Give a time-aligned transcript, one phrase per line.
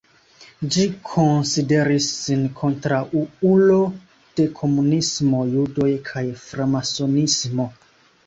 [0.75, 3.77] Ĝi konsideris sin kontraŭulo
[4.39, 7.69] de komunismo, judoj kaj framasonismo.